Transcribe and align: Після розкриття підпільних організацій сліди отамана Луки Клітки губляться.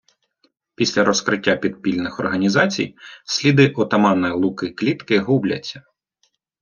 Після 0.75 1.03
розкриття 1.03 1.55
підпільних 1.55 2.19
організацій 2.19 2.95
сліди 3.25 3.73
отамана 3.77 4.33
Луки 4.35 4.69
Клітки 4.69 5.19
губляться. 5.19 5.83